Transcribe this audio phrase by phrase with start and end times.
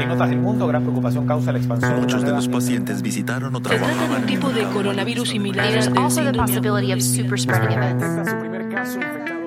[0.00, 2.00] En notas del mundo, gran preocupación causa la expansión.
[2.00, 5.28] Muchos de los pacientes visitaron o Se trata de trabajaban un en tipo de coronavirus
[5.28, 5.66] similar.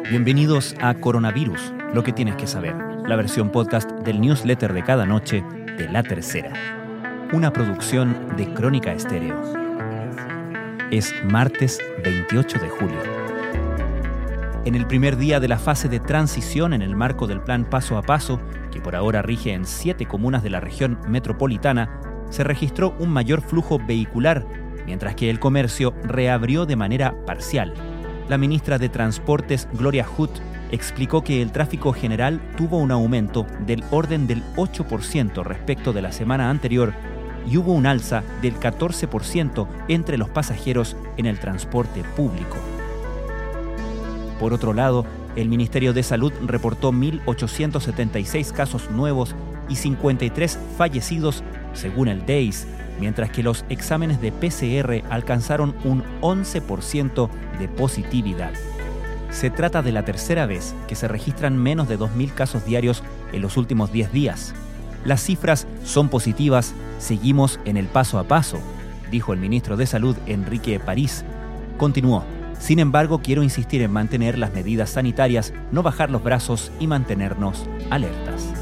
[0.10, 2.76] Bienvenidos a Coronavirus, lo que tienes que saber,
[3.06, 5.44] la versión podcast del newsletter de cada noche
[5.78, 6.54] de La Tercera,
[7.34, 9.42] una producción de Crónica Estéreo.
[10.92, 13.27] Es martes 28 de julio.
[14.68, 17.98] En el primer día de la fase de transición en el marco del plan Paso
[17.98, 22.94] a Paso, que por ahora rige en siete comunas de la región metropolitana, se registró
[23.00, 24.46] un mayor flujo vehicular,
[24.86, 27.74] mientras que el comercio reabrió de manera parcial.
[28.28, 30.32] La ministra de Transportes, Gloria Hood,
[30.70, 36.12] explicó que el tráfico general tuvo un aumento del orden del 8% respecto de la
[36.12, 36.94] semana anterior
[37.50, 42.58] y hubo un alza del 14% entre los pasajeros en el transporte público.
[44.40, 45.06] Por otro lado,
[45.36, 49.36] el Ministerio de Salud reportó 1.876 casos nuevos
[49.70, 52.68] y 53 fallecidos, según el DEIS,
[53.00, 58.52] mientras que los exámenes de PCR alcanzaron un 11% de positividad.
[59.30, 63.42] Se trata de la tercera vez que se registran menos de 2.000 casos diarios en
[63.42, 64.54] los últimos 10 días.
[65.06, 68.60] Las cifras son positivas, seguimos en el paso a paso,
[69.12, 71.24] dijo el ministro de Salud Enrique París.
[71.78, 72.37] Continuó.
[72.60, 77.66] Sin embargo, quiero insistir en mantener las medidas sanitarias, no bajar los brazos y mantenernos
[77.90, 78.54] alertas.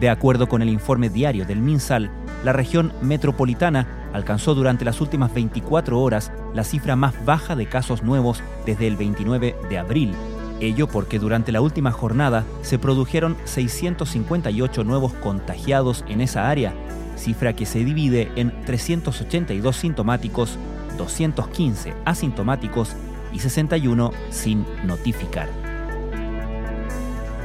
[0.00, 2.10] De acuerdo con el informe diario del MinSal,
[2.44, 8.02] la región metropolitana alcanzó durante las últimas 24 horas la cifra más baja de casos
[8.02, 10.14] nuevos desde el 29 de abril.
[10.60, 16.72] Ello porque durante la última jornada se produjeron 658 nuevos contagiados en esa área,
[17.16, 20.58] cifra que se divide en 382 sintomáticos,
[20.96, 22.94] 215 asintomáticos
[23.32, 25.48] y 61 sin notificar.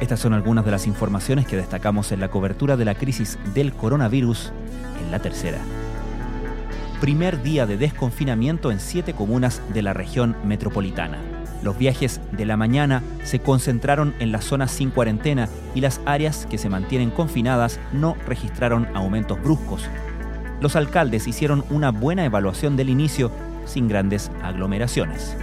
[0.00, 3.72] Estas son algunas de las informaciones que destacamos en la cobertura de la crisis del
[3.72, 4.52] coronavirus
[5.00, 5.58] en la tercera.
[7.00, 11.18] Primer día de desconfinamiento en siete comunas de la región metropolitana.
[11.62, 16.46] Los viajes de la mañana se concentraron en las zonas sin cuarentena y las áreas
[16.50, 19.88] que se mantienen confinadas no registraron aumentos bruscos.
[20.62, 23.32] Los alcaldes hicieron una buena evaluación del inicio
[23.64, 25.36] sin grandes aglomeraciones.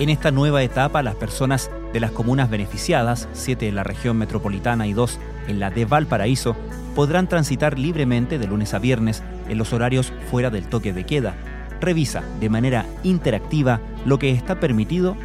[0.00, 4.88] En esta nueva etapa, las personas de las comunas beneficiadas, siete en la región metropolitana
[4.88, 6.56] y dos en la de Valparaíso,
[6.96, 11.36] podrán transitar libremente de lunes a viernes en los horarios fuera del toque de queda.
[11.80, 15.16] Revisa de manera interactiva lo que está permitido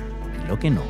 [0.45, 0.83] y lo que no.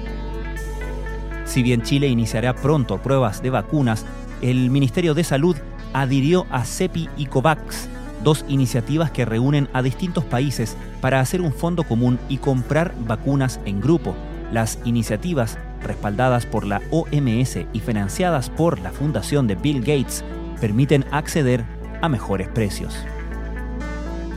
[1.46, 4.06] Si bien Chile iniciará pronto pruebas de vacunas,
[4.42, 5.56] el Ministerio de Salud
[5.94, 7.88] adhirió a CEPI y COVAX,
[8.24, 13.60] dos iniciativas que reúnen a distintos países para hacer un fondo común y comprar vacunas
[13.66, 14.16] en grupo.
[14.52, 20.24] Las iniciativas, respaldadas por la OMS y financiadas por la Fundación de Bill Gates,
[20.62, 21.66] permiten acceder
[22.02, 22.96] a mejores precios.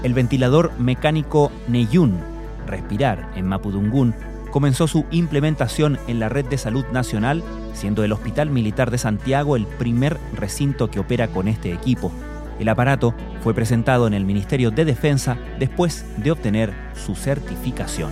[0.02, 2.18] El ventilador mecánico Neyun,
[2.66, 4.14] Respirar, en Mapudungún,
[4.50, 7.42] comenzó su implementación en la red de salud nacional,
[7.74, 12.10] siendo el Hospital Militar de Santiago el primer recinto que opera con este equipo.
[12.58, 18.10] El aparato fue presentado en el Ministerio de Defensa después de obtener su certificación.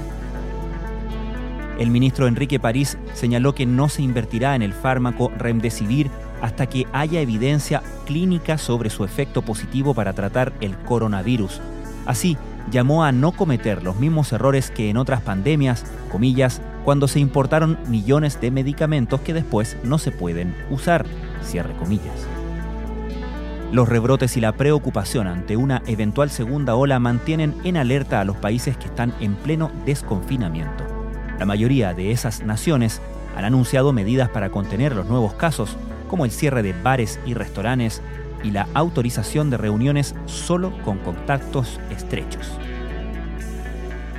[1.78, 6.10] El ministro Enrique París señaló que no se invertirá en el fármaco Remdesivir
[6.41, 11.60] hasta que haya evidencia clínica sobre su efecto positivo para tratar el coronavirus.
[12.06, 12.37] Así,
[12.71, 17.78] llamó a no cometer los mismos errores que en otras pandemias, comillas, cuando se importaron
[17.88, 21.06] millones de medicamentos que después no se pueden usar,
[21.43, 22.27] cierre comillas.
[23.73, 28.37] Los rebrotes y la preocupación ante una eventual segunda ola mantienen en alerta a los
[28.37, 30.85] países que están en pleno desconfinamiento.
[31.39, 33.01] La mayoría de esas naciones
[33.37, 35.77] han anunciado medidas para contener los nuevos casos,
[36.09, 38.01] como el cierre de bares y restaurantes
[38.45, 42.59] y la autorización de reuniones solo con contactos estrechos.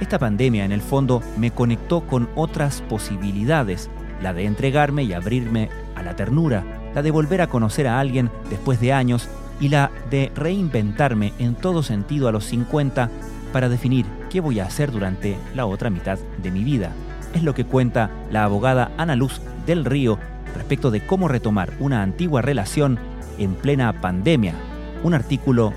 [0.02, 3.90] Esta pandemia en el fondo me conectó con otras posibilidades,
[4.22, 8.32] la de entregarme y abrirme a la ternura, la de volver a conocer a alguien
[8.50, 9.30] después de años
[9.60, 13.10] y la de reinventarme en todo sentido a los 50
[13.54, 16.92] para definir qué voy a hacer durante la otra mitad de mi vida.
[17.34, 20.18] Es lo que cuenta la abogada Ana Luz del Río
[20.56, 22.98] respecto de cómo retomar una antigua relación
[23.38, 24.56] en plena pandemia.
[25.04, 25.74] Un artículo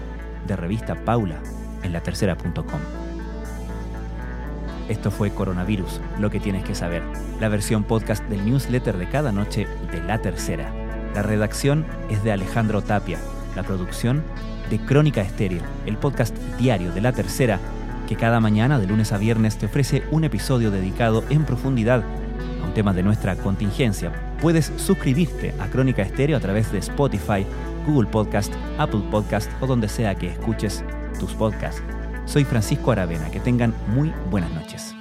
[0.47, 1.37] de revista Paula
[1.83, 2.81] en la tercera.com.
[4.89, 7.03] Esto fue Coronavirus, lo que tienes que saber,
[7.41, 10.88] la versión podcast del newsletter de cada noche de La Tercera.
[11.19, 13.19] La redacción es de Alejandro Tapia,
[13.57, 14.23] la producción
[14.71, 17.59] de Crónica Estéreo, el podcast diario de La Tercera,
[18.07, 22.05] que cada mañana de lunes a viernes te ofrece un episodio dedicado en profundidad
[22.63, 27.45] a un tema de nuestra contingencia Puedes suscribirte a Crónica Estéreo a través de Spotify,
[27.85, 30.85] Google Podcast, Apple Podcast o donde sea que escuches
[31.19, 31.83] tus podcasts.
[32.27, 34.98] Soy Francisco Aravena, que tengan muy buenas noches.